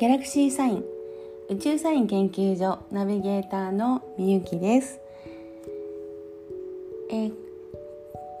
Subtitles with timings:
[0.00, 0.84] ギャラクシーサイン。
[1.50, 5.00] 宇宙サイン研究所ナビゲーターのみゆきです、
[7.10, 7.32] え、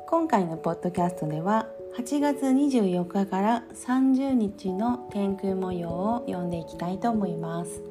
[0.06, 1.66] 今回のポッドキャストでは
[1.96, 7.82] 8月24日から30日の天空模様を読んでいきたいと思います、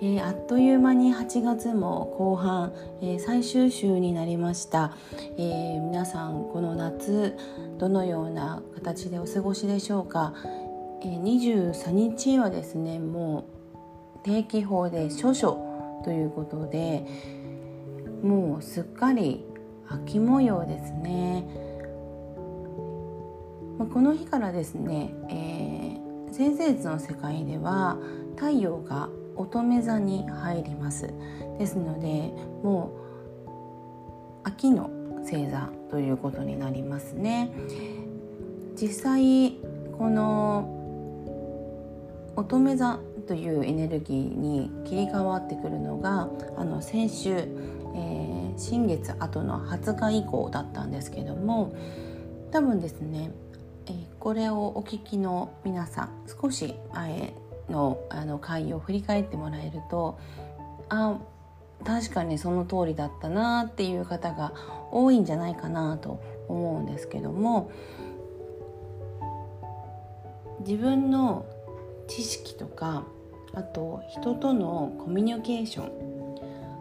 [0.00, 4.96] えー、あっという間に8月も後半、えー、最終週になりました、
[5.36, 7.36] え、皆さんこの夏
[7.78, 10.32] どのような形でお過ごしでしょうか？
[11.02, 13.48] 23日はですねも
[14.20, 15.58] う定期法で諸書
[16.04, 17.06] ということで
[18.22, 19.44] もうすっかり
[19.88, 21.46] 秋模様ですね、
[23.78, 27.98] まあ、この日からですね、えー、先生図の世界では
[28.36, 31.12] 太陽が乙女座に入ります。
[31.58, 32.32] ですので
[32.62, 32.90] も
[34.44, 34.90] う秋の
[35.22, 37.50] 星座ということになりますね。
[38.80, 39.58] 実際
[39.98, 40.75] この
[42.36, 51.74] 乙女座というエネルギーに切り替わってくるのがあの先週、えー、新月後の20日以降だったんですけども
[52.52, 53.32] 多分ですね、
[53.86, 57.34] えー、これをお聞きの皆さん少し前
[57.68, 60.18] のあの回を振り返ってもらえると
[60.88, 61.18] あ
[61.84, 64.52] 確かにその通りだったなっていう方が
[64.92, 67.70] 多いんじゃないかなと思うんですけども
[70.60, 71.44] 自分の
[72.08, 73.04] 知識とか
[73.54, 76.06] あと人とのコミュニケーション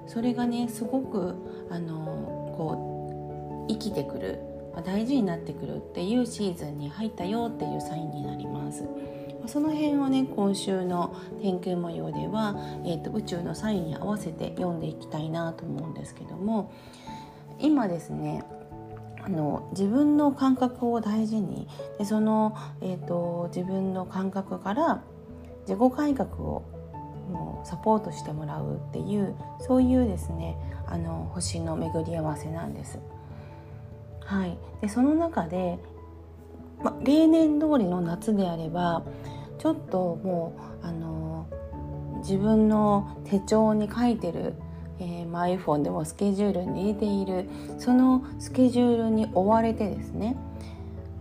[0.07, 1.35] それがねすごく
[1.69, 4.39] あのこう生きてくる
[4.83, 8.83] 大事になってくるっていうシーズンに入ったよっていうサインになります。
[9.47, 16.73] その辺をね今週の天空模様では、えーと、宇宙のサインに合わせて読んでいきたいなと思うんですけども
[17.59, 18.43] 今ですね
[19.23, 21.67] あの自分の感覚を大事に
[21.99, 25.03] でその、えーと自分の感覚から
[25.67, 26.63] 自己改革を
[27.31, 30.55] もうサポートしてもらうっていうそういうですね
[30.87, 32.99] あの星の巡り合わせなんです。
[34.21, 35.77] はい、でその中で、
[36.83, 39.03] ま、例年通りの夏であれば
[39.59, 41.47] ちょっともうあの
[42.19, 44.53] 自分の手帳に書いてる、
[44.99, 50.35] えーま iPhone でもスケジュールに入れているそのスケジュールに追われてですね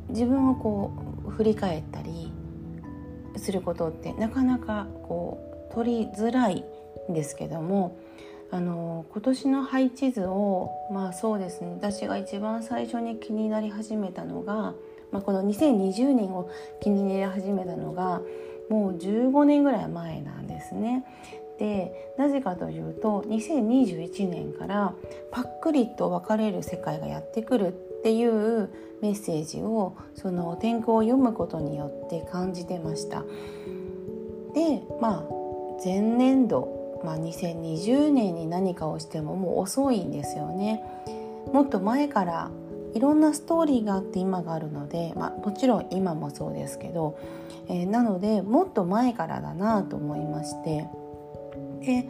[0.08, 0.92] 自分をこ
[1.26, 2.32] う振り返ったり
[3.36, 6.64] することってなかなかこう取りづらい
[7.10, 7.96] んですけども
[8.50, 14.74] あの今年の配置図をまあそうですね私が一番最初に気になり始めたのが、
[15.10, 16.48] まあ、この2020年を
[16.80, 18.20] 気になり始めたのが
[18.70, 21.04] もう15年ぐらい前なんですね。
[21.58, 24.94] でなぜかというと2021年から
[25.30, 27.72] パックリと別れる世界がやってくるっ
[28.02, 28.70] ていう
[29.04, 33.22] メッセージをその天候を読むことによって感じてました。
[34.54, 35.24] でまあ
[35.84, 40.82] 前年度、まあ、2020年に何かをしてももう遅いんですよね。
[41.52, 42.50] もっと前から
[42.94, 47.18] いろんなストーリーがあって今があるので、まあ、もちろん今もそうですけど、
[47.68, 50.86] えー、なのでもっと前からだなと思いまして
[51.80, 52.08] で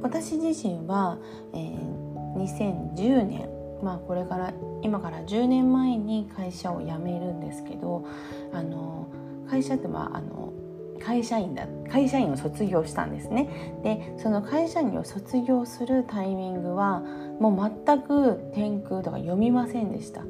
[0.00, 1.18] 私自身は、
[1.52, 8.04] えー、2010年まあこれから今から10年前に会社を辞めるんですけど
[8.52, 9.08] あの
[9.48, 10.52] 会社ってまああの
[11.00, 13.80] 会社員だ会社員を卒業したんですね。
[13.82, 17.00] でその会社員を卒業するタイミングは
[17.38, 20.22] もう全く天空とか読みませんでした。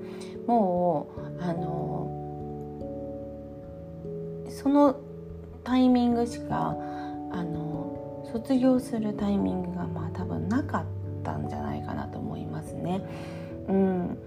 [0.46, 2.12] もうあの
[4.48, 4.96] その
[5.64, 6.76] タイミングしか
[7.32, 10.95] あの卒業するタイミングがまあ多分なかった。
[11.26, 13.02] たんじゃないかなと思いますね。
[13.68, 14.18] うん、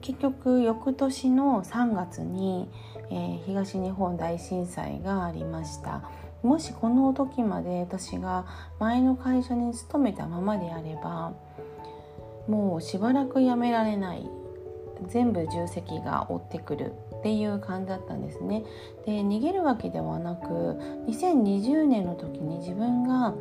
[0.00, 2.70] 結局翌年の3月に、
[3.10, 6.08] えー、東日本大震災がありました
[6.42, 8.46] もしこの時まで私が
[8.78, 11.34] 前の会社に勤めたままであれば
[12.46, 14.30] もうしばらく辞められない
[15.08, 18.64] 全部重責が追ってくるっていう感じだったんですね。
[19.04, 20.46] で逃げるわけではなく
[21.06, 23.34] 2020年の時に自分が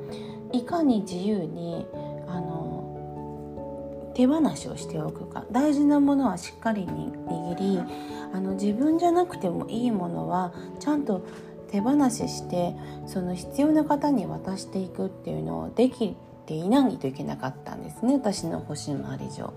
[0.51, 1.87] いかに自由に
[2.27, 7.79] あの手放しをしておくか大事なものはしっかりに握り
[8.33, 11.23] あの自分じゃなくてもいいものはちゃんと
[11.69, 12.75] 手放しして
[13.05, 16.15] その必要な方に渡していくっていうのをでき
[16.47, 19.53] ていないといけなかったんですね私の星回り上。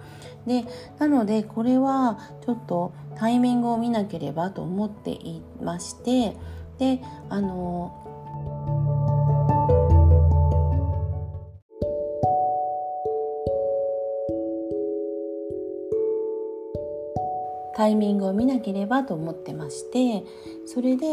[0.46, 0.64] で
[0.98, 6.36] なのでこれはちょっとタイミングを見なければと思っていまして
[6.78, 8.09] であの
[17.80, 20.22] タイミングを見なければと思ってまして
[20.66, 21.06] それで、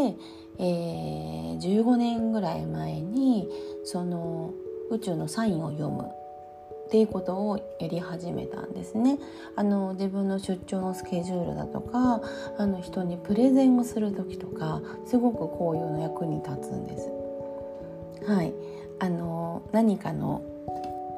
[0.59, 3.47] えー、15年ぐらい前に
[3.85, 4.53] その
[4.91, 6.09] 宇宙のサインを読む。
[6.87, 9.19] っていうことをやり始めたんですね。
[9.57, 12.21] あの自分の出張のスケジュールだとか
[12.57, 17.09] あの人にプレゼンをする時とかすごくこういうの役に立つんです。
[18.25, 18.53] はい。
[18.99, 20.41] あの何かの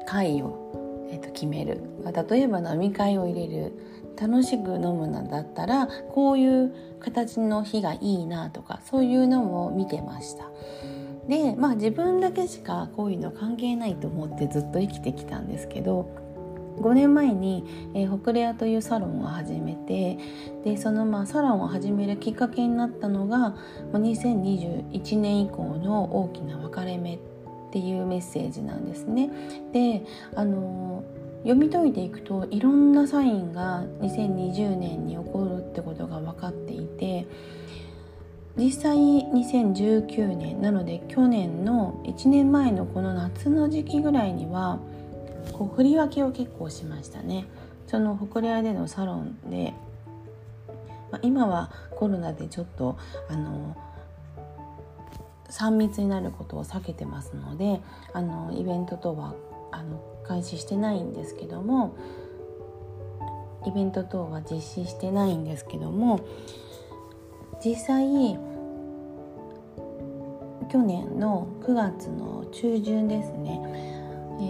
[0.06, 1.80] 会を、えー、と決める。
[2.28, 3.72] 例えば飲み会を入れる。
[4.20, 10.50] 楽しく飲むのだったらこういう形の日がいいなとかそういうのも見てました
[11.28, 16.10] でまあ自分だけしかこういうの関係ないと思ってずっと生きてきたんですけど
[16.80, 20.18] 5年前に、えー、ホクレアというサロンを始めて
[20.64, 23.56] でそのまあサロンを始めるきっかけになったのが、ま
[23.94, 27.18] あ、2021年以降の大きな分かれ目っ
[27.72, 29.30] ていうメッセージなんですね。
[29.72, 31.04] であの
[31.42, 37.26] 読み解いていくといろんなサインが2020年に起こるってことが分かっていて
[38.56, 44.80] 実際2019年なので去年の1年前のこの夏の時期ぐらいには
[45.52, 47.46] こう振り分けを結構しましたね。
[47.86, 49.74] その北レアでのサロンで、
[51.10, 52.96] まあ、今はコロナでちょっと
[53.28, 53.76] あの
[55.50, 57.80] 3密になることを避けてますので
[58.12, 59.34] あのイベントとは
[59.72, 61.96] あの開始してないんですけども
[63.66, 66.20] イベント等は実施してないんですけども
[67.64, 68.38] 実際
[70.70, 73.60] 去年の9月の中旬ですね、
[74.40, 74.44] え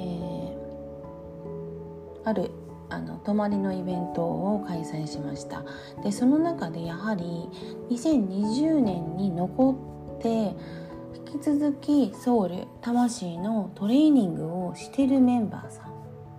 [2.25, 2.51] ー、ある
[2.91, 5.65] あの泊まりのイベントを開催しました。
[6.03, 7.49] でその中でやはり
[7.91, 10.57] 2020年に残って
[11.33, 15.91] 引き続きソウル魂のトレーニングをしてるメンバーさん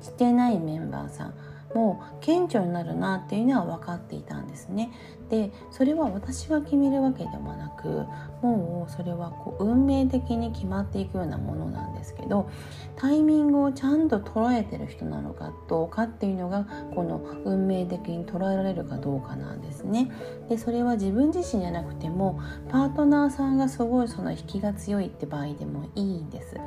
[0.01, 1.33] してないメンバーさん
[1.75, 4.91] も顕著になるなっていうのは分かっていたんですね。
[5.31, 8.05] でそれは私が決めるわけでもなく
[8.41, 12.49] もうそれはこう運命的に決まっていくようなものなんですけど
[12.97, 20.11] タイミングをちゃんと捉えてる人なのかどうかっていうのがこの運命的に捉えられるかどうかなんですね。
[20.49, 26.57] でそれは自分自身じゃなくてもパートナーさんがすごいその引きが強いって場合でもいいんです。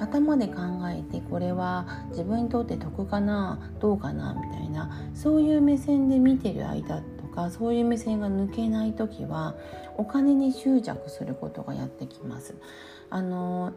[0.00, 0.54] 頭で考
[0.88, 9.54] えてこれは自分にとって得かなどうかなみたいなそういう目線で見てる間とかそういう目線が抜けない時は
[9.96, 12.54] お金に執着することがやってきます。
[13.10, 13.72] あの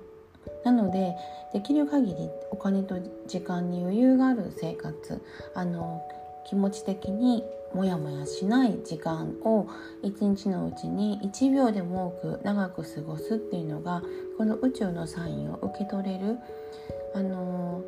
[0.64, 1.16] なので
[1.54, 5.22] できる限りお金と時間に余裕がある生活
[5.54, 6.02] あの
[6.48, 7.44] 気持ち的に
[7.74, 9.68] モヤモヤしない時間を
[10.02, 14.02] 一日のうちに1秒でも多く長く過ごすっていうのが
[14.38, 16.38] この宇宙のサインを受け取れる
[17.16, 17.82] あの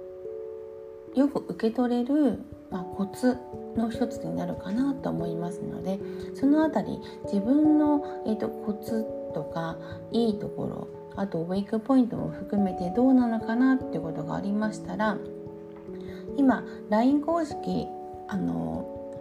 [1.15, 2.39] よく受け取れる、
[2.71, 3.38] まあ、コツ
[3.75, 6.00] の一つになるかなと思いますので
[6.33, 9.77] その辺り自分の、えーと、コツとか
[10.12, 15.18] いいところあとウェイクポイントも含めてどうなのかなっていうことがありましたら
[16.38, 17.88] 今 LINE 公式
[18.27, 19.13] あの、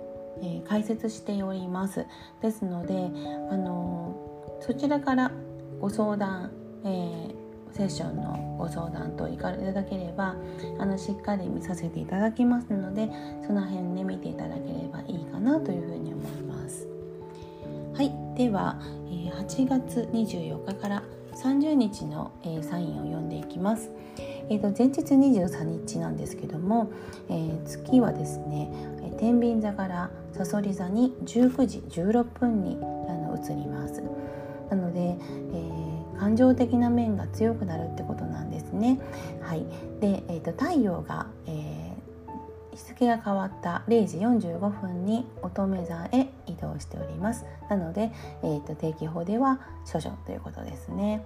[0.42, 2.06] えー、解説しております。
[2.40, 3.10] ですので
[3.50, 5.32] あのそちらから
[5.80, 6.52] ご相談、
[6.84, 7.41] えー
[7.72, 10.36] セッションのご相談と行かれいただければ
[10.78, 13.08] あのしっかり見させていただきますので
[13.46, 16.86] その辺ね見ていただければいいかなというふうに思います。
[17.94, 21.02] はいでは、8月24日から
[21.34, 23.90] 30日の、サインを読んでいきます。
[24.48, 26.90] えーと、前日23日なんですけども、
[27.28, 28.70] えー、月はですね
[29.18, 32.76] 天秤座からさそり座に19時16分に
[33.08, 34.02] あの移ります。
[34.68, 35.71] なので、えー、
[36.22, 39.00] 感情的な面が強くなるってことなんですね。
[39.40, 39.66] はい、
[40.00, 47.44] で、えーと、太陽が、えー、日付が変わった0時45分に乙女座へ移動しております。
[47.68, 48.12] なので、
[48.44, 49.58] えーと、定期法では
[49.92, 51.24] 処女ということですね。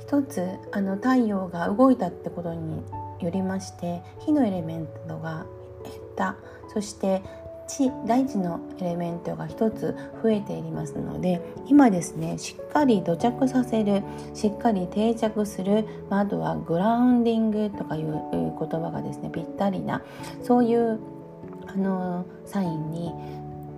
[0.00, 2.82] 一つあの太陽が動いたってことに
[3.20, 5.44] よりまして火のエレメントが
[5.84, 6.36] 減った
[6.72, 7.22] そして
[7.68, 14.02] 地大地のエレメントが一つ増えていますので今ですねしっかり土着させる
[14.34, 20.02] しっかり定着する、まあ、あとはグラウンディングとかいう言葉がですねぴったりな
[20.42, 20.98] そういう
[21.66, 23.12] あのサインに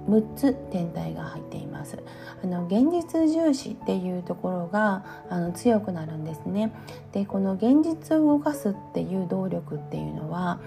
[0.09, 1.99] 6つ天体が入っています。
[2.43, 6.73] あの現実重視っていうところがあの強くなるんですね。
[7.13, 10.59] でこの現実を動かすっていう動力っていうのは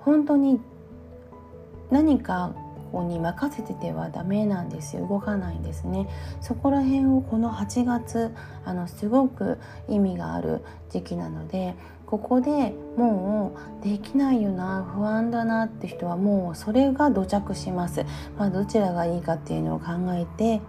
[0.00, 0.60] 本当に
[1.90, 2.54] 何か
[2.90, 5.06] こに任せててはダメなんですよ。
[5.06, 6.08] 動かないんですね。
[6.40, 11.74] そこら辺をこの8月あのすごく意味がある時期なので
[12.06, 13.52] ここでも
[13.82, 18.04] うできないよな不安だなって人はもうそれが土着します、
[18.38, 20.60] まあ、どちらがいいかっていうのを考えて。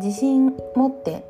[0.00, 1.24] 自信持って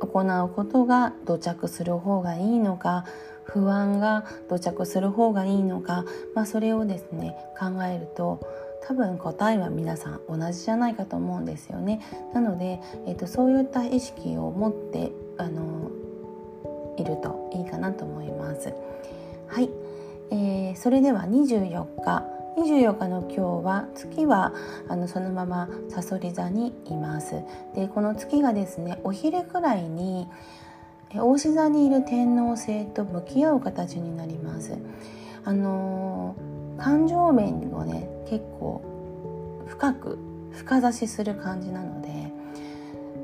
[0.00, 3.04] 行うことが土着する方がいいのか
[3.44, 8.40] 不安が土着する方がいいのか、まあ、それをですね考えると
[8.86, 12.00] 多分答えは皆さん同じじゃないかと思うんですよね。
[12.32, 15.90] なので、えーと、そういった意識を持ってあの
[16.96, 18.72] いるといいかなと思います。
[19.48, 19.70] はい、
[20.30, 22.24] えー、それでは24日
[22.56, 24.54] 24日の今日は月は
[24.88, 27.42] あのそのままさそり座にいます。
[27.74, 30.26] でこの月がですねお昼くらいに
[31.14, 34.78] 大志座にいる天王星と向き合う形になります。
[35.44, 36.34] あの
[36.78, 38.82] 感情面をね結構
[39.66, 40.18] 深く
[40.52, 42.08] 深指しする感じなので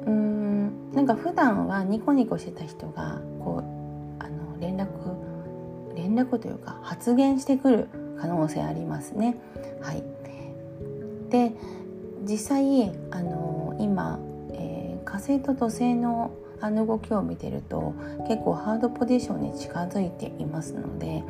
[0.06, 4.88] うーんなんか普段はニコニコしてた人がこうあの連絡
[5.94, 7.88] 連絡というか発言してくる
[8.22, 9.36] 可能性ありますね。
[9.80, 10.04] はい、
[11.28, 11.52] で
[12.22, 14.20] 実際あの今、
[14.52, 17.92] えー、火星と土星のあの動きを見てると
[18.28, 21.24] 結構ハードポジションに近づいていますので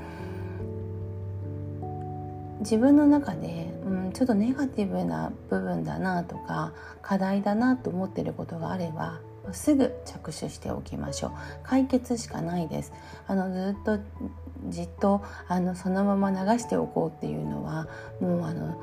[2.60, 9.20] 自分の中で、うん、ちょっとネガティブな部分だなとか課題だなと思ってることがあれば
[9.52, 11.32] すぐ着手しておきましょう
[11.64, 12.92] 解決しかないです
[13.26, 13.98] あのずっと
[14.68, 17.88] じっとあのそのまま流しておこうっていうのは
[18.20, 18.80] もうあの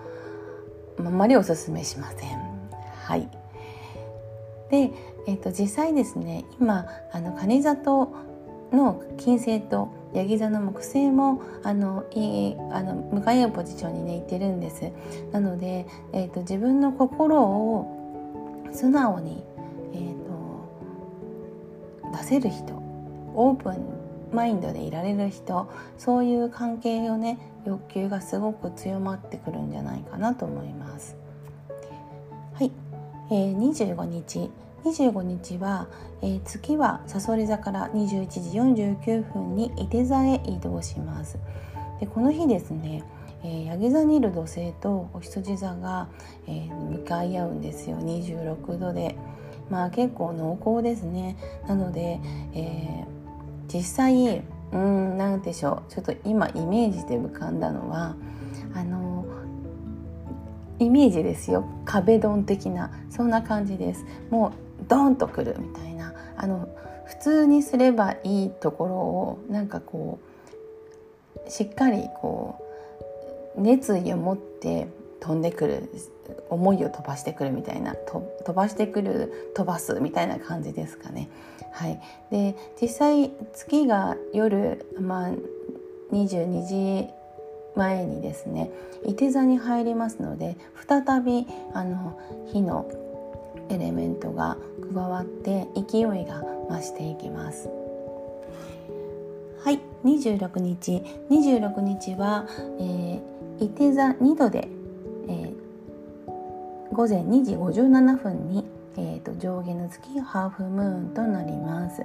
[0.99, 2.39] あんまりおすすめしません。
[3.05, 3.29] はい
[4.69, 4.91] で、
[5.27, 8.13] えーと、実際ですね今あの蟹座と
[8.71, 14.91] の金星とヤギ座の木星もあのいいあの向かい合うポジションにねいてるんです。
[15.31, 19.43] なので、えーと、自分の心を素直に、
[22.13, 22.73] 出せる人
[23.35, 23.99] オープン
[24.31, 31.15] マインドでいられる人そういう関係をね欲求がすごく強まってくるんじゃないかなと思います。
[32.53, 32.71] はい、
[33.31, 34.49] えー、25日
[34.83, 35.87] 25日は、
[36.21, 41.37] えー、月はさそり座から21時49分に伊手座へ移動します。
[41.99, 43.03] でこの日ですね
[43.43, 46.09] えー、ヤギ座にいる土星とお羊座が、
[46.47, 49.15] えー、向かい合うんですよ26度で
[49.69, 51.37] まあ結構濃厚ですね。
[51.67, 52.19] なので、
[52.53, 53.19] えー
[53.71, 55.91] 実際うん何でしょう。
[55.93, 58.15] ちょっと今イメージで浮かんだのは
[58.73, 59.25] あの
[60.79, 61.65] イメージですよ。
[61.85, 62.91] 壁ドン的な。
[63.09, 64.05] そんな感じです。
[64.29, 64.51] もう
[64.87, 66.13] ドンとくるみたいな。
[66.35, 66.67] あの
[67.05, 70.19] 普通にすればいいところをなんかこ
[71.45, 72.55] うしっかりこ
[73.55, 74.87] う熱意を持って
[75.19, 75.89] 飛んでくる
[76.49, 81.29] 思いを飛ばしてくるみたいな飛ばしてくる飛ばすみたいな感じですかね。
[81.71, 81.99] はい、
[82.31, 85.31] で実際月が夜、まあ、
[86.11, 87.09] 22時
[87.75, 88.71] 前にですね
[89.05, 90.57] いて座に入りますので
[90.87, 92.19] 再びあの
[92.51, 92.89] 火の
[93.69, 94.57] エレメントが
[94.93, 97.69] 加わって勢いが増していきます。
[99.61, 102.47] はい26日26日は、
[102.79, 104.69] えー、いて座2度で
[105.29, 105.53] え
[106.91, 108.65] 午前2時57分に、
[108.97, 112.03] えーと、上下の月ハーフムーンとなります。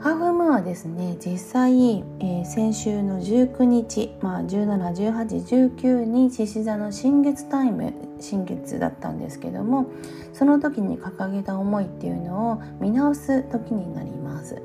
[0.00, 9.86] ハーフムーンはですね実際、えー、先週の19日、まあ、171819に獅子座の新月タイム新月だったんですけども
[10.34, 14.60] その時に掲げた思いっていうのを見直す時になります。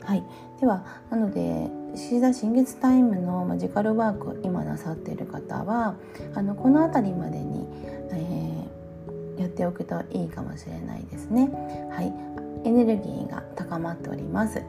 [0.00, 0.24] はい、
[0.62, 5.96] ではなので獅子座新月タイムのマジカルワーク今なさっている方は
[6.36, 7.66] あのこの辺りまでに、
[8.12, 11.50] えー、やっておくといいかもしれないですね。
[11.90, 12.14] はい、
[12.64, 14.62] エネルギーが高まっております。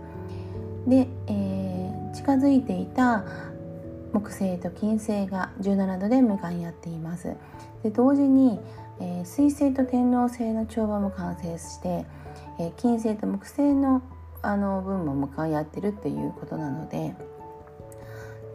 [0.88, 3.24] で、えー、近づいていた
[4.14, 7.36] 木星と金星が17度で向かい合っています。
[7.84, 8.60] で同時に、
[9.00, 12.08] えー、水星と天王星の調和も完成して、
[12.60, 14.02] えー、金星と木星の
[14.44, 17.16] あの分も向かい合ってるっていうことなので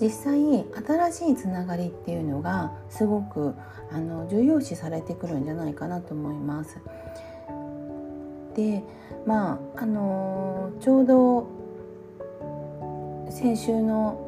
[0.00, 0.64] 実際
[1.10, 3.54] 新しいつながりっていうのがすごく
[3.90, 6.78] あの重要視されてくるんじゃないかなと思います。
[8.54, 8.82] で
[9.26, 11.48] まああのちょうど
[13.30, 14.24] 先週の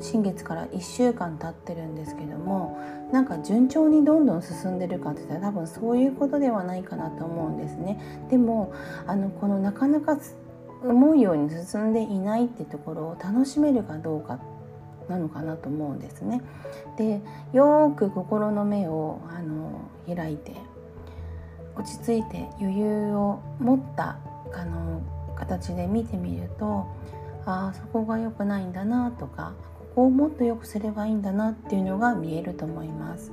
[0.00, 2.78] 新月から1週間経ってるんですけども
[3.12, 8.26] なんか順調にどんどん進んでるかって言ったら多分そういうことではないかなと思うんですね。
[8.30, 8.72] でも
[9.06, 10.18] あのこのなかなか
[10.82, 14.38] 思うように進んでいないってところを楽しめるかどうか
[15.08, 16.40] なのかなと思うんですね。
[16.96, 17.20] で
[17.52, 19.82] よく心の目をあの
[20.14, 20.54] 開いて
[21.76, 24.18] 落ち着いて余裕を持った
[24.52, 25.00] あの
[25.36, 26.86] 形で見てみると
[27.46, 33.32] ああそこが良くないんだなとかここをもっと良くすればいいんだなっていうのが見えると思います。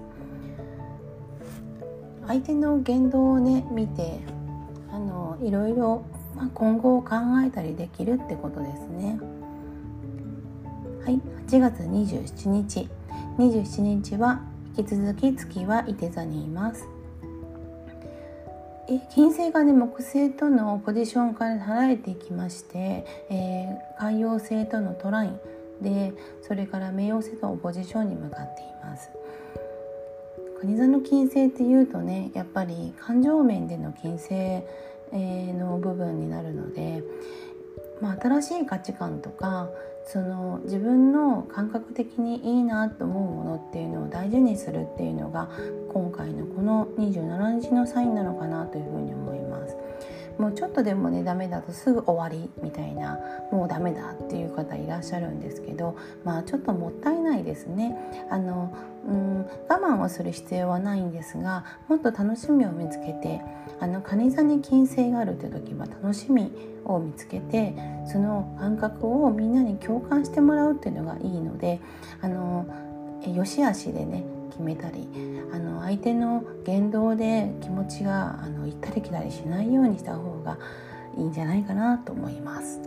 [2.25, 4.19] 相手の言動をね見て
[4.91, 6.03] あのいろいろ、
[6.37, 7.15] まあ、今後を考
[7.45, 9.19] えたりできるってことですね。
[11.03, 12.87] はい、8月27日
[13.37, 14.41] 27日は
[14.77, 16.87] 引き続き月は伊手座にいます。
[18.89, 25.39] え金星がね木星とのポジションから離れていきまして、えー、海洋星とのトライン
[25.81, 29.09] でそれから冥王星とのポジションに向かっています。
[30.61, 34.63] 蟹座の金星っていうとねやっぱり感情面での金星
[35.13, 37.03] の部分になるので、
[38.01, 39.69] まあ、新しい価値観とか
[40.05, 45.49] その自分の感覚的にいいなと思うものっていうのを大事にするっていうのが
[45.91, 49.46] 今回のこの27日のサインなのかなというふうに思います。
[50.37, 53.19] もうちょっとでもねダメだとすぐ終わりみたいな
[53.51, 57.95] もうダメだっていう方いらっしゃるんですけどまあちょっともったいないですね。
[58.29, 58.75] あの
[59.07, 59.37] うん
[59.69, 63.41] 我慢をする必要はないんですがもっと楽しみを見つけて
[63.79, 66.51] あの蟹座に金星があるって時は楽しみ
[66.85, 67.73] を見つけて
[68.05, 71.79] その感覚をみんなに共感してもらうっていうのがいいので
[72.21, 72.65] あの
[73.25, 74.25] よしあしでね
[74.57, 75.07] 決めたり
[75.53, 80.57] あの相手の言動で気持ちがあの行ったり来たりしないようにした方が
[81.15, 82.81] いいんじゃないかなと思います。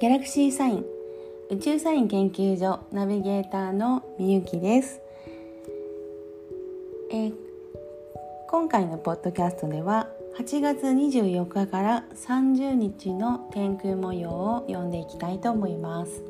[0.00, 0.84] ギャラクシーサイン
[1.50, 5.00] 宇宙サイン研究所ナビゲーターのみゆきです、
[7.10, 7.34] えー、
[8.48, 16.22] 今回のポッドキャストでは8月24日から30日の天空模様を読んでいきたいと思います。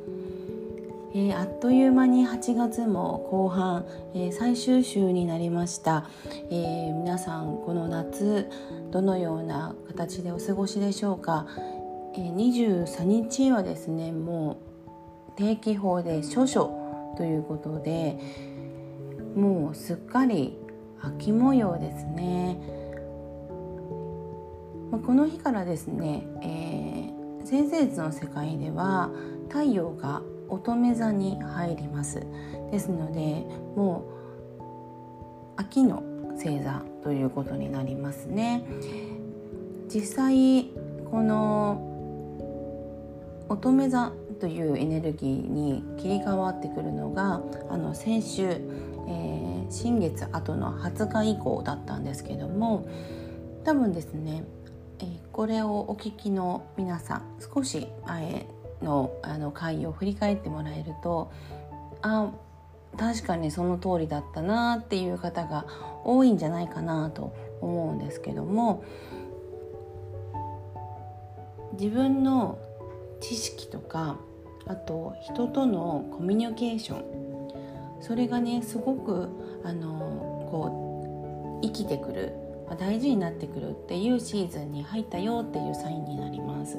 [1.13, 6.07] えー、あっという間に8月も後半、えー、最終週になりました、
[6.51, 8.49] えー、皆さんこの夏
[8.91, 11.47] どのような形でお過ごしでしょうか、
[12.15, 14.59] え23日はですねも
[15.33, 16.73] う定期法で諸書
[17.19, 18.19] ということで
[19.35, 20.57] もうすっかり
[21.03, 22.78] 秋模様ですね。
[24.91, 29.11] まあ、この日からですね、えー、先生図の世界では
[29.49, 32.27] 太陽が乙女座に入ります。
[32.71, 33.45] ですので
[33.77, 34.05] も
[35.57, 36.03] う秋の
[36.37, 38.65] 星座ということになりますね。
[39.89, 40.71] 実際
[41.11, 41.85] この
[43.49, 52.87] 乙女座というエネルギーに切り替わってくるのがあの先週、えー、新月後の20日以降だったんですけども
[53.65, 54.45] 多分ですね、
[55.39, 57.23] これをお聞きの皆さん
[57.55, 58.49] 少し前
[58.83, 61.31] のあの回を振り返ってもらえると
[62.03, 62.33] あ
[62.97, 65.65] 確かにその通りだったなっていう方が
[66.03, 68.83] 多いんじゃないかなと思うんですけども
[71.75, 72.59] 自分の
[73.21, 74.19] 知識とか
[74.67, 77.05] あと人とのコミュニケーション
[78.01, 79.29] それがねすごく
[79.63, 86.79] あのこう生きてくる大事になってくるっていうシーズンに入ったよっていうサインになります。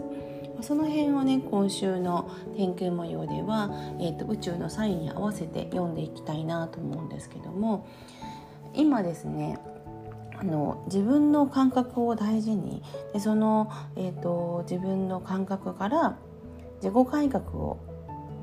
[0.61, 7.87] その辺をね今週の天空模様では、えーと、宇宙のサインに合わせて読んでいきたいなと思うんですけども
[8.73, 9.57] 今ですね
[10.37, 12.81] あの自分の感覚を大事に
[13.13, 16.17] でその、えーと、自分の感覚から
[16.81, 17.79] 自己改革を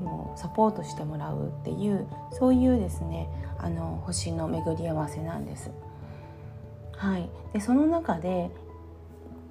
[0.03, 3.29] もうサポートしてもらうっていうそういうですね
[3.59, 5.71] あの星の巡り合わせなんです。
[6.97, 8.51] はい、でその中で、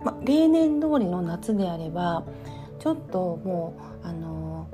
[0.03, 2.23] ま、例年通りの夏であれば
[2.79, 4.67] ちょっともうあの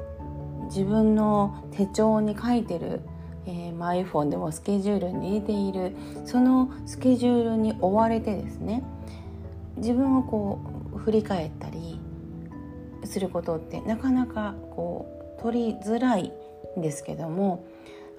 [0.66, 3.02] 自分の手帳に書いてる、
[3.46, 8.84] えーま iPhone でもスケジュールに入れているそのスケジュールに追われてですね
[9.78, 10.60] 自分をこ
[10.94, 12.00] う振り返ったり
[13.04, 16.32] することってなかなかこう取りづらい
[16.78, 17.66] んですけども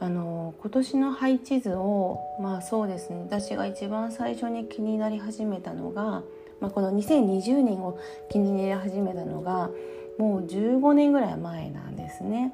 [0.03, 6.25] あの今年の配置図をまあそうですね私が一番最初に気になり始めたのが、
[6.61, 7.97] まあ、この2020年を
[8.29, 9.71] 気になり始めたのが
[10.19, 12.53] もう15年ぐらい前なんですね。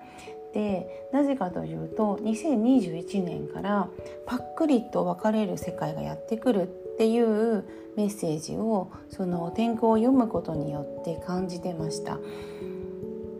[0.52, 3.88] でなぜかというと2021年から
[4.26, 6.66] パックリと別れる世界がやってくるっ
[6.98, 7.64] ていう
[7.96, 12.18] メッセージをその天候を読むことによって感じてました。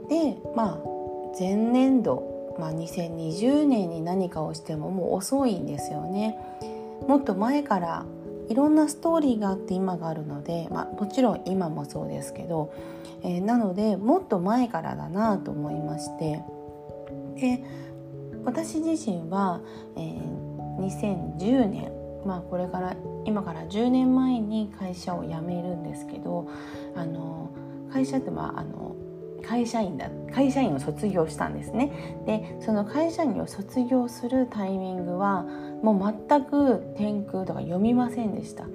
[0.09, 6.37] でまあ前年度まあ、2020年に何かをしてももう遅いんですよね。
[7.07, 8.05] もっと前から
[8.49, 12.73] いろんなストーリーがあって今があるので、まあ、もちろん今もそうですけど、
[13.23, 16.42] えー、なのでもっと前からだなと思いまして
[17.37, 17.62] で
[18.44, 19.61] 私自身は、
[19.97, 21.92] えー、2010年
[22.25, 26.49] まあこれから今から10年前に会社を辞めるんですけど
[26.97, 27.51] あの
[27.92, 28.97] 会社ってまああの
[29.42, 32.22] 会社員だ会社員を卒業したんですね。
[32.27, 35.44] でその会社員を卒業するタイミングは
[35.83, 38.66] もう全く天空とか読みませんでした。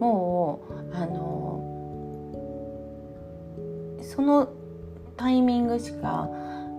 [0.00, 0.60] も
[0.92, 1.64] うあの
[4.02, 4.48] その
[5.16, 6.28] タイミングしか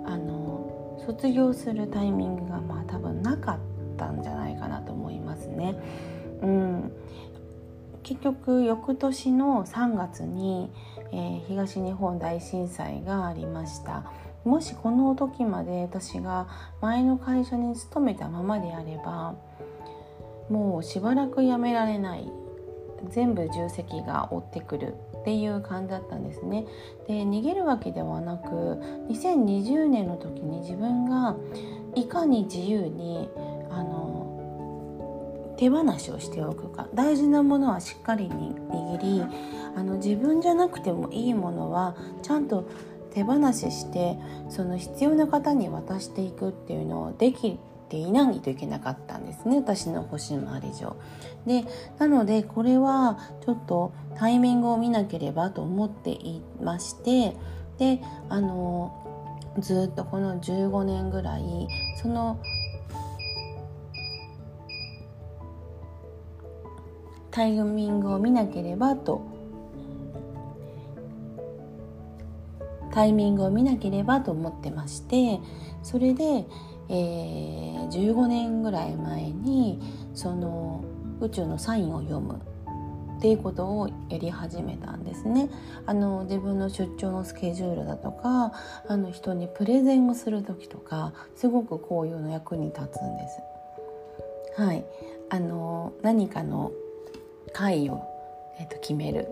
[0.05, 3.59] あの卒業するタイミングがまあ多分なかっ
[3.97, 5.75] たんじゃないかなと思いますね。
[6.41, 6.91] うん、
[8.03, 10.71] 結局翌年の3月に、
[11.11, 14.03] えー、東日本大震災がありました。
[14.45, 16.47] もしこの時まで私が
[16.81, 19.35] 前の会社に勤めたままであれば
[20.49, 22.31] もうしばらく辞められない。
[23.07, 26.65] 全部重責が追ってくるっていう感じだったんですね。
[27.07, 28.49] で逃げるわけではなく
[29.09, 31.35] 2020年の時に自分が
[31.95, 33.29] いかに自由に
[33.69, 36.87] あの手放しをしておくか。
[36.93, 39.23] 大事なものはしっかりに握り
[39.79, 42.67] あの自分じゃなくてもいいものはちゃんと
[43.13, 44.17] 手放しして
[44.49, 50.97] その必要な方に渡していくっていうのをできていないといけなかったんですね私の星回り上。
[51.45, 51.63] で
[51.97, 57.37] なのでこれはちょっとタイミングを見なければと思っていまして
[57.77, 58.93] であの
[59.59, 62.37] ずっとこの15年ぐらいその
[67.31, 69.38] タイミングを見なければと
[72.91, 75.39] タイミングを見なければと思ってまして
[75.83, 76.45] それで
[76.89, 79.79] えー、15年ぐらい前に
[80.15, 80.83] その
[81.21, 82.41] 宇宙のサインを読む
[83.17, 85.49] っていうことをやり始めたんですね。
[85.85, 88.53] あの自分の出張のスケジュールだとか
[88.87, 93.27] あの人にプレゼンをする時とかすごくこういうの役に立つんで
[94.55, 94.61] す。
[94.61, 94.83] はい、
[95.29, 96.71] あの何かの
[97.53, 98.03] 会を、
[98.59, 99.27] えー、と決める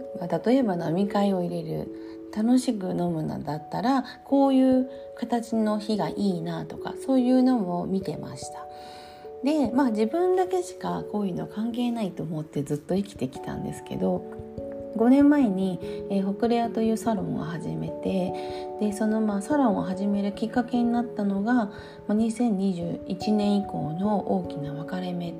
[0.46, 8.66] 例えば飲み会を入れる楽しく飲むのだったらこういう形の日がいいなとかそういうのも見てました。
[9.44, 14.24] でまあ自分だけしかこういうの関係ないと思ってずっと生きてきたんですけど
[14.98, 18.34] 5年前に、えー、ホクレアというサロンを始めて
[18.80, 21.72] でそのまあサロンを始めるきっかけになったのが、ま
[22.10, 25.34] あ、2021年以降の大きな分かれ目っ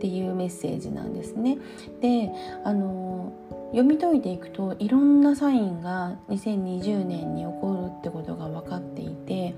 [0.00, 1.58] ていうメッセージなんですね。
[2.00, 2.32] で
[2.64, 3.32] あの
[3.70, 9.54] 読み解いていくといろんなサインが2020年に起こるってことが分かっていて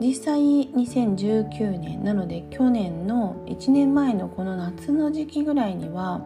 [0.00, 6.20] 実際2019年なので去年の1年前のこの夏の時期ぐらいには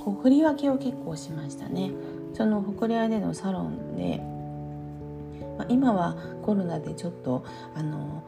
[0.00, 1.90] こう振り分けを結構しましたね。
[2.34, 4.20] そのホコレアでのサロンで、
[5.56, 8.22] まあ、今はコロナでちょっとあの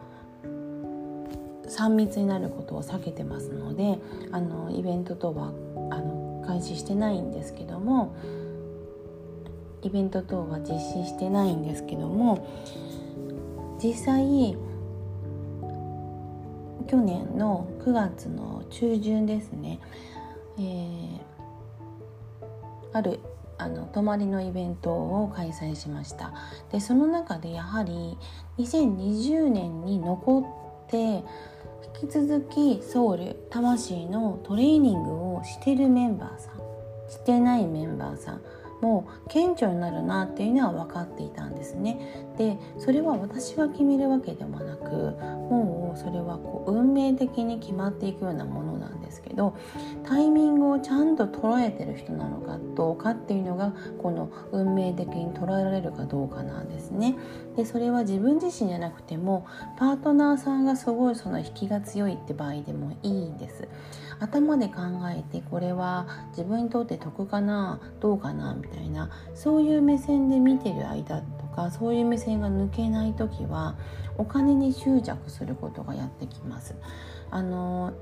[1.68, 3.98] 3密になることを避けてますので
[4.32, 5.52] あのイベントとは
[5.90, 8.14] あの開始してないんですけども
[9.82, 12.46] イベント等は実施してないんですけども
[13.82, 14.56] 実際
[16.86, 19.80] 去年の9月の中旬ですね、
[20.58, 21.20] えー、
[22.92, 23.20] ある
[23.58, 26.32] あの泊まりのイベントを開催しました。
[26.72, 28.16] でその中でやはり
[28.58, 30.40] 2020年に残
[30.86, 31.22] って
[32.02, 36.60] 引き続きソウル魂のトレーニングをしてるメンバーさん
[37.08, 38.40] してないメンバーさん
[38.80, 42.24] も顕著になるなっていうのは分かっていたんですね。
[42.38, 49.54] でそれは私が決めるわけでもなくもうそれはこう運命的に決まっていくようなものなんですけど
[50.04, 57.16] タイミングをちゃんと捉えてる人なのかどうかっていうのがこの運命的に捉えられるかどうかなんですね。
[57.56, 59.44] でそれは自分自身じゃなくても
[59.76, 63.68] パートナーさんがすごいその引きが強いって場合でもいいんです。
[64.20, 73.76] 頭で考えてこれは自分にとって得かなどうかなみたいなそういう目線で見てる間とかそういう目線が抜けない時は
[74.18, 76.74] お金に執着することがやってきます。
[77.30, 77.92] あの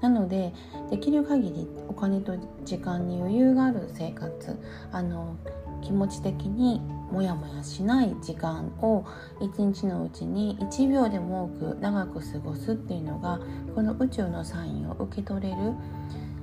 [0.00, 0.54] なので
[0.90, 4.58] できる限りお金と時間に余裕がある生活
[4.92, 5.36] あの
[5.82, 9.04] 気持ち的にモヤモヤしない時間を
[9.40, 13.40] 一日のうちに1秒でも多く長く過ごすっていうのが
[13.74, 15.56] この宇宙のサインを受け取れる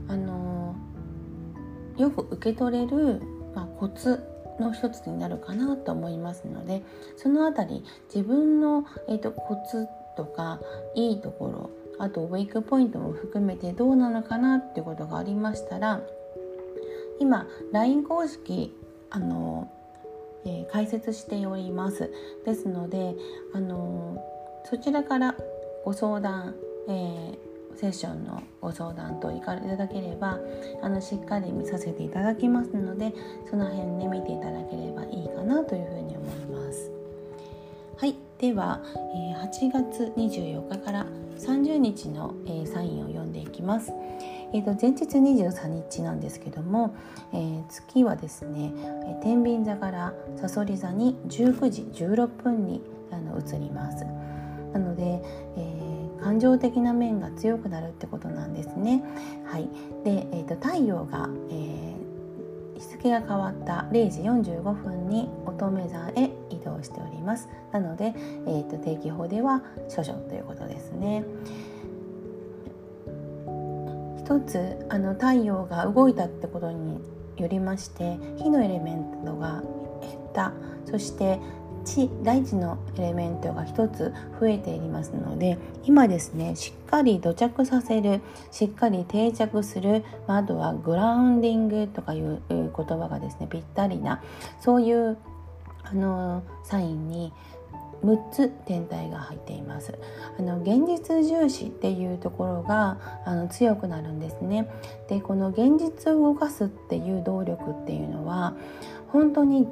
[0.08, 0.76] あの
[1.98, 3.22] よく受け取れる、
[3.56, 4.24] まあ、コツ
[4.60, 6.84] の一つになるかなと思いますので
[7.16, 10.60] その辺り自分の、えーと、コツとか
[10.96, 11.70] いいところ
[12.00, 16.02] あとウィークポイントも含めてどうなのかなっていうことがありましたら
[17.20, 18.76] 今 LINE 公式
[19.10, 19.70] あの、
[20.46, 22.12] えー、解説しております
[22.46, 23.16] ですので
[23.54, 24.24] あの
[24.70, 25.36] そちらから
[25.86, 26.56] ご相談、
[26.90, 27.38] えー、
[27.78, 30.40] セッションのご相談といただければ
[30.82, 33.14] あのしっかり見させていただきますので
[33.50, 36.92] その辺ね見ていただければいいかなというふうに思います。
[37.98, 38.82] はいでは、
[39.16, 41.06] えー、8月24日から
[41.40, 43.92] 30日の、サインを読んでいきます。
[44.54, 46.96] えーと、前日23日なんですけども、
[47.34, 48.72] えー、月はですね
[49.22, 52.82] 天秤座からさそり座に19時16分に
[53.12, 54.06] あの移ります。
[54.74, 55.22] なので、
[55.56, 59.04] えー、感情的な面が強くなるってことなんですね。
[59.46, 59.70] はい、
[60.04, 67.48] で、えーと、太陽が、えー、日付が変わった0時45分に乙女座へ移動しております。
[67.72, 68.14] なので、
[68.46, 69.62] えーと、定期法では
[69.96, 71.24] 処女ということですね。
[74.28, 77.00] 一つあの太陽が動いたってことに
[77.38, 79.64] よりまして火のエレメントが
[80.02, 80.52] 減った。
[80.84, 81.40] そして
[81.86, 88.20] 地大地のエレメントが一つ増えていますので今ですねしっかり土着させる
[88.52, 94.22] しっかり定着する、まあ、あとはグラウンディングとかいう言葉がですねぴったりな
[94.60, 95.18] そういう
[95.84, 97.32] あのサインに
[98.04, 99.98] 6つ天体が入っています。
[100.38, 104.70] あの現実重視っていうところがあの強くなるんですね。
[105.08, 108.56] でこの現実を動かすっていう動力っていうのは
[109.08, 109.68] 本当に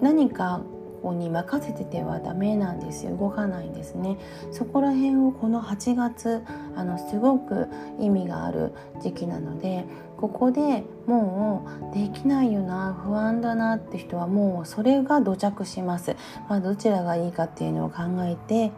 [0.00, 0.60] 何か
[1.02, 3.16] ここに任せててはダメなんですよ。
[3.16, 4.18] 動かないんですね。
[4.52, 6.42] そこら辺をこの8月
[6.76, 9.86] あのすごく意味がある時期なので
[10.20, 16.14] ここでもうできないよな不安だなって人はもうそれが土着します、
[16.48, 18.70] まあ、どちらがいいかっていうのを考えて。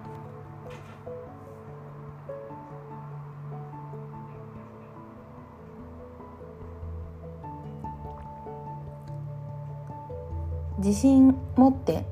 [10.78, 12.04] 自信持って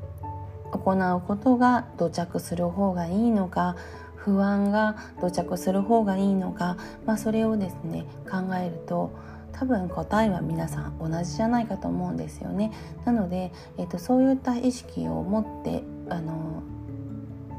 [0.70, 3.74] 行うことが土着する方がいいのか
[4.24, 9.10] 不安が土着する方がいいのか、まあ、それをですね考えると
[9.52, 12.72] 多分答えは皆さん同じじゃないかと思うんですよね。
[13.04, 16.62] なので、えーと、そういった意識を持ってあの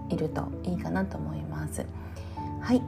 [0.10, 1.86] いるといいかなと思います。
[2.62, 2.82] はい、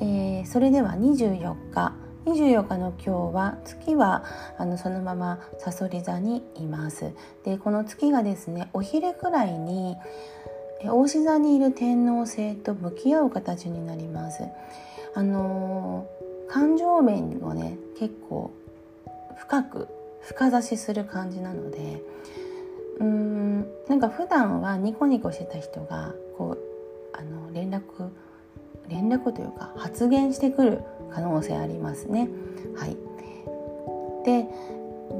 [0.00, 1.92] えー、それでは24日
[2.24, 4.24] 24日の今日は月は
[4.58, 7.12] あのそのままさそり座にいます
[7.44, 9.96] でこの月がですねお昼くらいに
[10.84, 14.44] 大志座にいる天王星と向き合う形になります
[15.14, 18.52] あのー、感情面をね結構
[19.36, 19.88] 深く
[20.22, 22.02] 深指しする感じなので
[22.98, 26.58] うーんなんか普段はニコニコしてた人がこう
[27.16, 27.82] あの連絡
[28.88, 32.28] 連絡というか発言してくる可能性ありますね。
[32.76, 32.96] はい、
[34.24, 34.46] で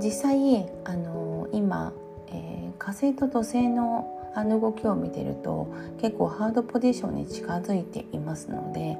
[0.03, 1.93] 実際あの今、
[2.29, 8.97] えー、火星と土星のあの動きを見てると結構ハードポジションに近づいていますので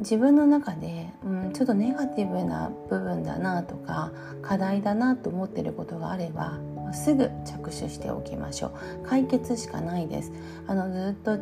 [0.00, 4.10] 自分の中で、うん、ちょっとネガティブな部分だなとか
[4.42, 6.58] 課題だなと思ってることがあれば
[6.92, 9.08] すぐ着手しておきましょう。
[9.08, 10.32] 解決しかないです。
[10.66, 11.38] あのずっと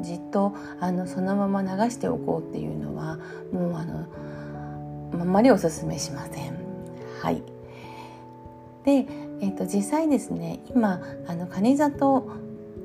[0.00, 3.18] じっとあのそのまま流しておこうっていうのは
[3.52, 4.06] もうあの
[5.20, 6.58] あんまりおすすめしません。
[7.22, 7.42] はい。
[8.86, 9.06] で、
[9.40, 12.30] えーと、実際ですね今あの蟹座と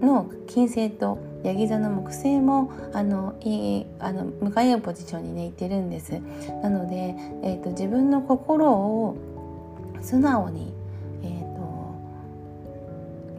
[0.02, 6.20] の金星とヤギ座の木星もあのいいあの向かい合うポジションにねいてるんです。
[6.62, 9.18] なので、えーと、自分の心を
[10.02, 10.74] 素直に、
[11.24, 11.72] えーと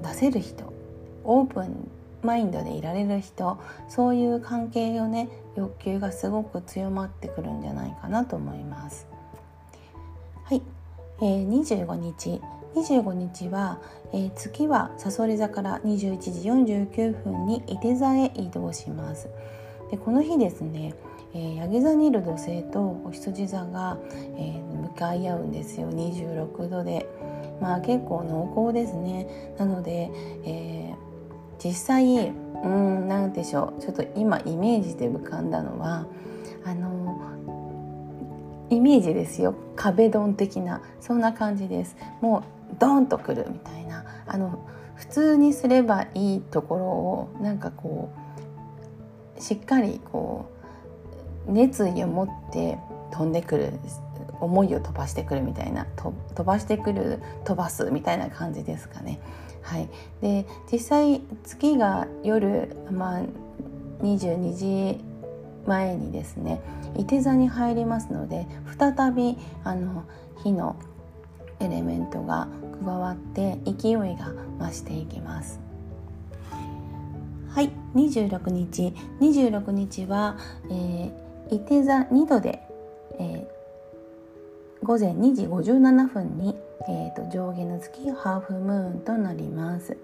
[0.09, 0.72] 出せる人
[1.25, 1.90] オープン
[2.22, 9.07] マインドでいられる人そういう関係をね欲求がすごく強まってくるんじゃないかなと思います。
[10.44, 10.62] はい、
[11.20, 12.40] えー、25日
[12.74, 13.80] 25日は、
[14.12, 19.28] えー、月はさそり座から21時49分に伊手座へ移動します。
[19.90, 20.94] でこの日ですね、
[21.35, 23.98] えー、ヤギ座にいる土星とお羊座が、
[24.37, 27.06] えー、向かい合うんですよ26度で。
[27.61, 29.54] まあ結構濃厚ですね。
[29.58, 30.11] なので、
[30.44, 31.12] えー
[31.64, 32.28] 実際
[32.64, 36.06] うん何でしょうちょっと今イメージで浮かんだのは
[36.64, 37.20] あの
[38.68, 44.66] イメージですよ壁ドン的なそんな感じですもうドンとくるみたいなあの
[44.96, 48.10] 普通にすればいいところをなんかこ
[49.38, 50.50] うしっかりこ
[51.46, 52.78] う熱意を持って
[53.12, 53.72] 飛んでくる
[54.40, 56.12] 思いを飛ばしてくるみたいな飛
[56.44, 59.20] ばしてくる飛ばすみたいな感じですかね。
[59.62, 59.88] はい、
[60.20, 63.22] で実際月が夜、まあ、
[64.02, 65.00] 22時
[65.68, 66.60] 前にですね
[66.96, 70.02] 伊手座に入りますので再びあの
[70.42, 70.74] 火の
[71.62, 72.48] エレメントが
[72.85, 75.61] 加わって勢いが増していきます。
[77.48, 78.94] はい26日。
[79.20, 80.37] 26日は、
[80.70, 82.62] えー、伊手座2度で、
[83.18, 86.57] えー、午前2時57分に、
[86.88, 89.96] えーと上下の月ハーフムーンとなります。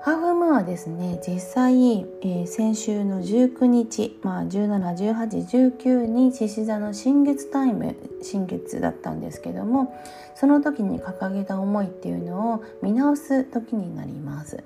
[0.00, 10.00] ハーフムーンはですね実際、えー、先週の19日、まあ、171819に獅子座の新月タイム新月だったんですけども
[10.34, 14.62] その時に掲げた思いっていうのを見直す時になります。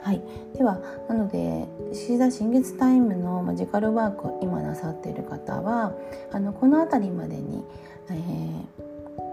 [0.00, 0.22] はい、
[0.56, 5.92] ではなので獅子座新月タイムのマジカルワークを今なさっている方は
[6.32, 7.64] あのこの辺りまでに、
[8.10, 8.14] え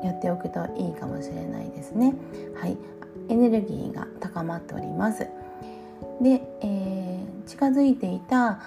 [0.04, 2.14] ー、やっておくといいかもしれないですね。
[2.56, 2.78] はい、
[3.30, 5.28] エネルギーが高まっております
[6.22, 8.62] で、えー、近づいていた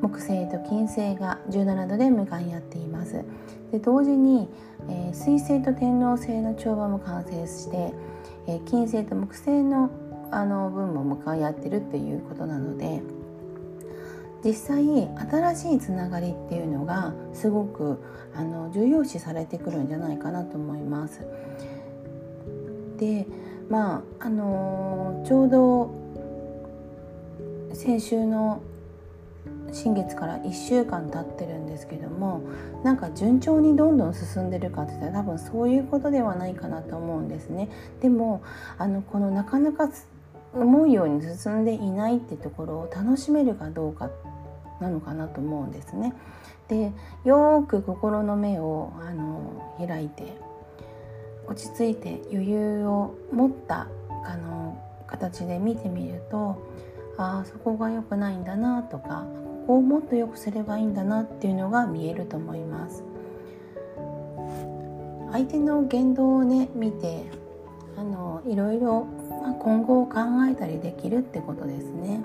[0.00, 3.24] 木星と金星が17度で向かい合っています
[3.70, 4.48] で同時に、
[4.88, 7.92] えー、水星と天王星の調和も完成して、
[8.46, 9.90] えー、金星と木星の
[10.30, 13.02] あの分も向かい合ってるっていうことなので
[14.44, 18.02] 実際新しいつながりっていうのがすごく
[18.34, 21.26] あの重要視されてくるんじゃないかなと思います。
[22.98, 23.26] で
[23.68, 26.04] まああのー、ちょうど
[27.74, 28.62] 先週の
[29.72, 32.42] 新月から1週間経ってるんですけども
[32.84, 37.68] なんか順調にどんどん進んでるかって言ったら多分そういうことではないかなと思うんですね。
[38.00, 38.42] でも
[38.78, 39.90] あのこのなかなか
[40.52, 44.10] 思うように進んでいないってところを楽しめるかどうか
[44.80, 46.14] なのかなと思うんですね。
[46.68, 46.92] で
[47.24, 50.36] よーく心の目をあの開いて
[51.46, 53.88] 落ち着いて余裕を持った
[54.24, 56.62] あの形で見てみると
[57.16, 59.26] ああそこが良くないんだなとか
[59.66, 63.04] ここをもっと良くすればいいんだなっていうのが見えると思います。
[65.32, 67.24] 相手の言動をね見て
[67.96, 69.04] あのいろいろ、
[69.42, 72.24] まあ、今後を考えたりできるってことですね。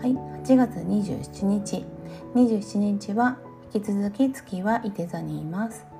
[0.00, 1.84] はい8月27日。
[2.34, 3.38] 27日は
[3.74, 5.95] 引き続き月は伊手座にいます。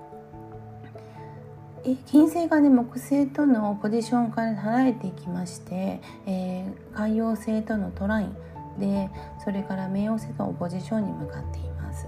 [2.07, 9.09] 金星がね木星とのポジションから離れていきまして、えー、海洋星とのトラインで
[9.45, 12.07] それから冥王星とのポジションに向かっています。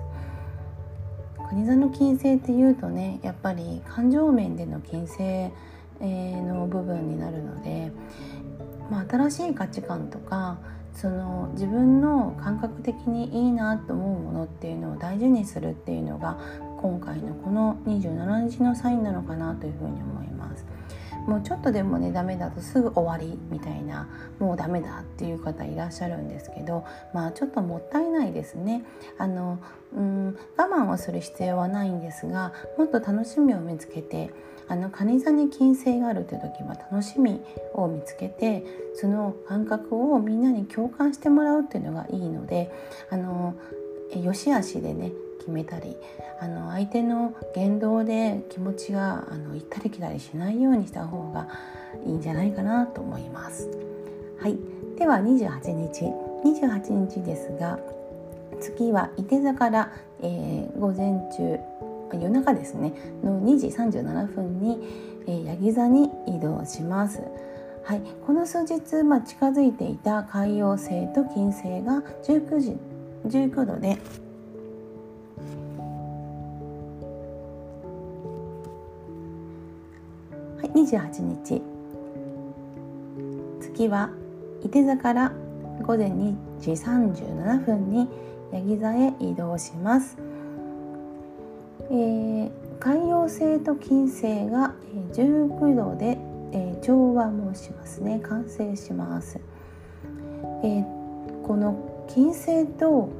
[1.49, 7.91] 国座の金星っていうとねやっぱり感情面での金星、えー、の部分になるので、
[8.91, 10.59] まあ、新しい価値観とか
[10.93, 16.39] その自分の感覚的にいいなと思うものっていうのを大事にするっていうのが
[16.81, 20.65] 今回のこの27日のサインなのかなというふうに思います。
[21.27, 28.83] もうちょっとでもねダメだとすぐ終わりみたいなもうダメだっていう方いらっしゃるんですけどまあちょっともったいないですね
[29.19, 29.59] あの
[29.95, 34.31] うん我慢をする必要はないんですがもっと楽しみを見つけて
[34.69, 37.41] あの蟹座に金星があるという時は楽しみ
[37.75, 38.65] を見つけて
[38.95, 42.71] その感覚をみんなに共感してもらうっていうのがいいので
[43.11, 43.55] あの
[44.17, 45.97] 良し悪しでね決めたり
[46.41, 51.49] あの相手の言動で気持ちがあの行ったり来たりしないようにした方が
[52.05, 53.69] いいんじゃないかなと思います。
[54.41, 54.57] はい、
[54.97, 56.05] では28日
[56.45, 57.79] 28日ですが
[58.61, 59.93] 月は伊手座から、
[60.23, 61.59] えー、午前中
[62.17, 62.93] 夜中ですね
[63.23, 64.79] の2時37分に、
[65.27, 67.21] えー、ヤギ座に移動します。
[67.85, 72.77] はい、この数日、まあ、近づいていた海洋星と金星が19時
[73.27, 73.99] 19度で
[80.75, 81.63] 28日。
[83.61, 84.11] 月は
[84.65, 85.33] 伊手座から
[85.83, 88.09] 午前2時37分に
[88.53, 90.17] ヤギ座へ移動します、
[91.91, 92.51] えー、
[92.81, 94.75] 海洋星と金星が
[95.13, 96.19] 19度で、
[96.53, 98.21] えー、調和もしますね。
[98.21, 99.39] 完成します、
[100.65, 103.11] えー、この金星と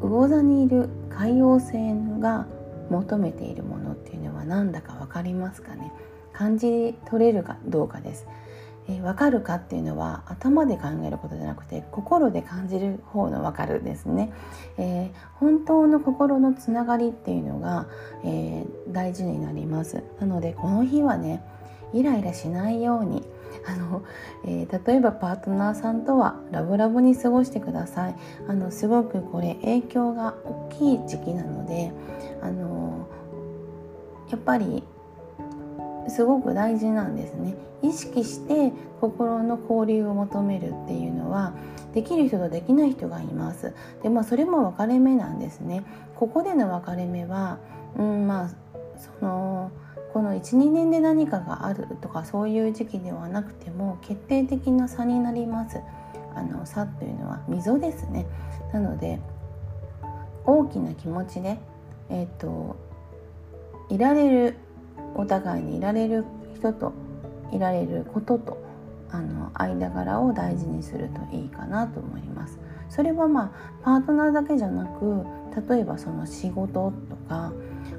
[0.00, 1.72] 魚座にいる海洋星
[2.20, 2.46] が
[2.90, 5.92] 求めているものっていうのは何だか分かりますかね？
[6.32, 8.26] 感じ取れるかどうかです。
[8.88, 14.32] えー、分かるかっていうのは頭で考えることじゃなくて心で感じる方の分かるですね、
[14.78, 17.86] えー、本当の心のつながりっていうのが、
[18.24, 20.02] えー、大事になります。
[20.20, 21.42] なのでこの日はね
[21.92, 23.24] イライラしないように
[23.66, 24.02] あの、
[24.44, 28.14] えー、例えばパートナーさんとはラブラブに過ごしてください。
[28.48, 31.92] あのすごくこれ影響が大きい時期なので
[32.42, 33.06] あの
[34.30, 34.82] やっぱり
[36.08, 37.54] すごく大事なんですね。
[37.82, 41.52] 意識して心の交流を求めるっていうのは
[41.94, 43.74] できる人とできない人がいます。
[44.02, 45.84] でまあそれも分かれ目なんですね。
[46.16, 47.58] ここでの分かれ目は
[47.96, 48.48] うんまあ
[48.98, 49.70] その
[50.12, 55.80] この12年で何かがあるとかそういう時期ではなくても決定的な差になります。
[56.34, 58.26] あの差というのは溝ですね。
[58.72, 59.18] なので
[60.44, 61.58] 大きな気持ちで
[62.08, 62.76] えっ、ー、と
[63.88, 64.56] いられる
[65.14, 66.92] お互いにいられる人と
[67.52, 68.58] いられることと
[69.10, 72.58] あの間柄を大事にするといいかなと思います。
[72.88, 73.50] それはまあ
[73.82, 75.24] パートナーだけじゃなく
[75.68, 77.52] 例えばその仕事とか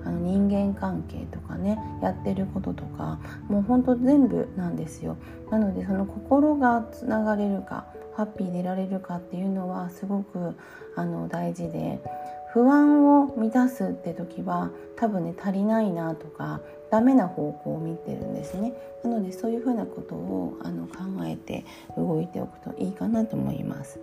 [0.05, 5.17] あの人間関係とかねやってることとかもうほんと全部なんですよ。
[5.51, 7.85] なのでその心がつながれるか
[8.15, 10.55] ハッピーでいられるかっていうのはすごく
[10.95, 12.03] あの大事で
[12.53, 18.73] 不安を満たすって時は多分ね足りないなとかダメな方向を見てるんですね。
[19.03, 20.95] なのでそういうふうなことをあの考
[21.25, 21.63] えて
[21.95, 23.99] 動いておくといいかなと思います。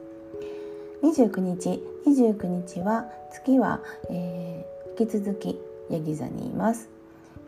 [1.03, 3.81] 29日29日は月は、
[4.11, 5.61] えー、引き続き
[5.91, 6.97] ヤギ座にいます。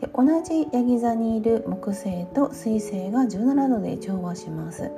[0.01, 4.91] で同じヤギ座にいる木星と水星が17度で調和します、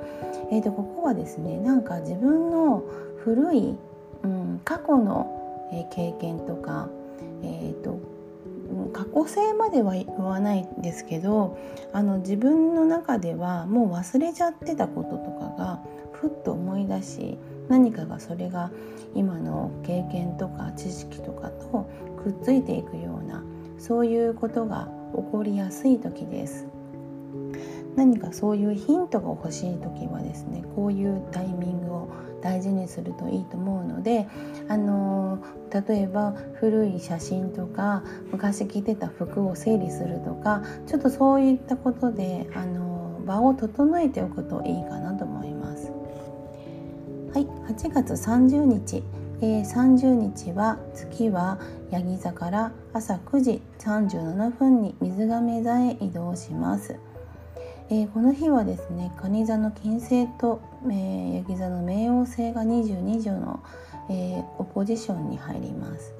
[0.51, 2.83] えーと、ここはですねなんか自分の
[3.23, 3.75] 古い、
[4.23, 5.37] うん、過去の
[5.91, 6.89] 経験とか、
[7.43, 7.99] えーと、
[8.93, 11.57] 過去性までは言わないんですけど
[11.93, 15.79] あの自分の中ではもう忘れちゃってたこととかが
[16.11, 17.37] ふっと思い出し
[17.71, 18.69] 何かがそれが
[19.15, 21.89] 今の経験とか知識とかと
[22.21, 23.43] くっついていくような
[23.79, 26.67] そういうことが起こりやすい時です。
[27.95, 32.09] 何かそういうヒントが欲しい時はですねこういうタイミングを
[32.41, 34.27] 大事にするといいと思うので、
[34.67, 35.43] あの
[35.87, 45.60] 例えば古い写真とか昔着てた服を整理するとかちょっとそういったことで、あの場を整えておくといいかなと思います。
[47.33, 49.03] はい、8月30日
[49.43, 51.59] えー、30日は月は
[51.89, 56.99] ヤギ座から朝9時37分に水亀座へ移動します。
[57.89, 63.63] えー、この日はですね蟹座の金星と、えー、ヤギ座の冥王星が22条の、
[64.09, 66.13] えー、オポジションに入ります。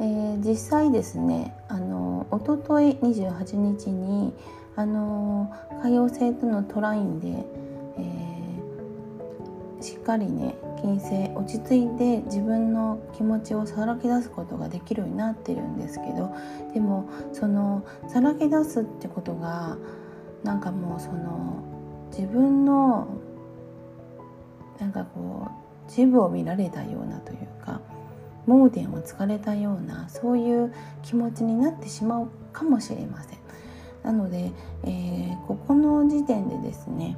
[0.00, 4.34] えー、実際ですねあの一昨日28日に
[4.76, 5.50] あの
[5.82, 7.46] 海王星とのトラインで、
[9.82, 16.34] しっかりね金星落ち着いて自分の気持ちをさらけ出すことができるようになってるんですけど
[16.72, 19.76] でもそのさらけ出すってことが
[20.42, 21.62] なんかもうその
[22.10, 23.08] 自分の
[24.78, 27.80] なんかこう自分を見られたようなというか
[28.46, 30.72] 盲点をつかれたようなそういう
[31.02, 33.38] 気持ちになってしまうかもしれません。
[34.02, 34.50] なので、
[34.82, 37.16] えー、ここの時点でですね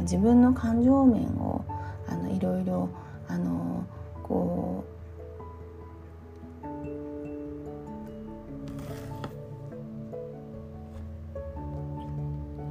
[0.00, 1.64] 自分の感情面を
[2.08, 2.88] あのいろいろ
[3.28, 3.86] あの
[4.22, 5.00] こう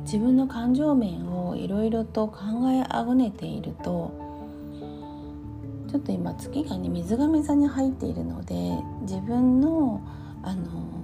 [0.04, 2.38] 自分の感情面をいろいろと考
[2.72, 4.12] えあぐねていると
[5.88, 8.56] ちょっと今月がね水亀座に入っているので
[9.02, 10.02] 自分の
[10.42, 10.99] あの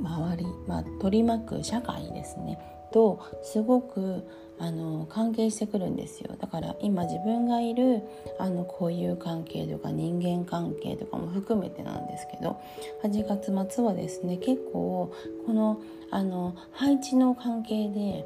[0.00, 2.58] 周り、まあ、取り巻く社会ですね。
[2.92, 4.22] とすごく
[4.58, 6.36] あの関係してくるんですよ。
[6.38, 8.02] だから今自分がいる
[8.38, 12.60] あの交友関係とか人間関係とかも含めてなんですけど
[13.02, 15.12] 8月末はですね結構
[15.46, 15.80] この
[16.10, 18.24] あの配置の関係で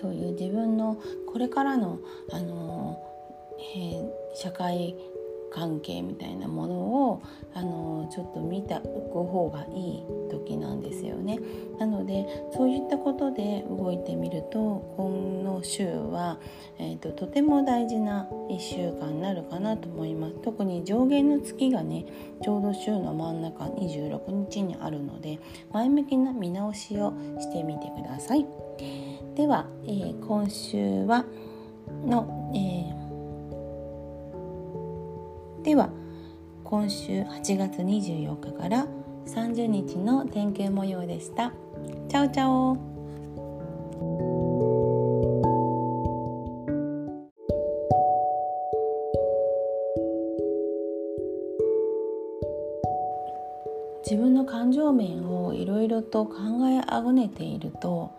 [0.00, 0.98] そういう自分の
[1.32, 1.98] これからの
[2.30, 3.02] あの、
[3.76, 4.94] えー、社会
[5.50, 7.22] 関係みたいなものを
[7.54, 11.38] あのちょっと見ておく方がいい時なんですよね。
[11.78, 12.26] なので
[12.56, 16.38] そういったことで動いてみると今の週は、
[16.78, 20.34] えーと、とても大事な1週間になるかなと思います。
[20.42, 22.06] 特に上限の月がね
[22.42, 25.38] ちょうど週の真ん中26日にあるので
[25.72, 28.46] 前向きな見直しをしてみてください。
[29.34, 31.24] では、えー、今週は
[32.06, 32.99] の、えー
[35.62, 35.90] では
[36.64, 38.86] 今週8月24日から
[39.26, 41.52] 30日の天気模様でした。
[42.08, 42.90] チャオチャオ。
[54.02, 56.34] 自分の感情面をいろいろと考
[56.68, 58.10] えあぐねていると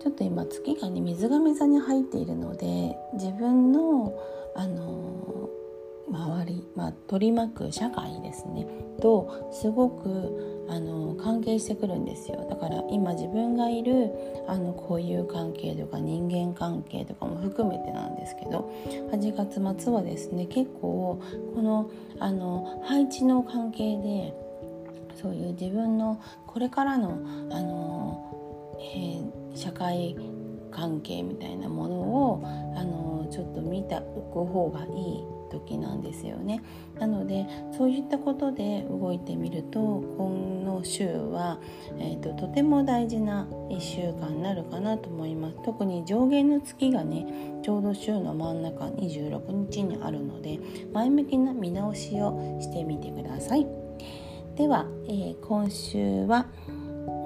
[0.00, 4.14] ちょっと今月がね水亀座に入っているので自分の
[4.54, 5.50] あの
[6.08, 8.66] 周り、まあ、取り巻く社会ですね。
[9.00, 12.46] とすごくあの関係してくるんですよ。
[12.48, 14.10] だから今自分がいる
[14.46, 18.70] あの交友関係とか人間関係とかも含めてなんですけど
[19.12, 21.20] 8月末はですね結構
[21.54, 24.34] このあの配置の関係で
[25.20, 27.18] そういう自分のこれからの
[27.50, 30.16] あの、えー、社会
[30.70, 32.42] 関係みたいなものを
[32.76, 36.62] あのちょっと見たご方がいい時なんですよね。
[36.98, 41.58] なのでそういったことで動いてみると今の週は、
[41.98, 45.56] えーと、とても大事な1週間になるかなと思います。
[45.64, 47.26] 特に上限の月がね
[47.62, 50.58] ちょうど週の真ん中26日にあるので
[50.92, 53.66] 前向きな見直しをしてみてください。
[54.56, 56.46] では、えー、今週は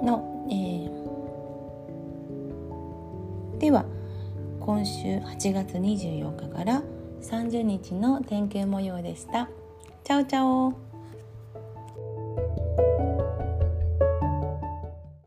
[0.03, 3.85] の、えー、では
[4.59, 6.81] 今週8月24日から
[7.21, 9.49] 30日の天気模様でした。
[10.03, 10.88] チャオチャオ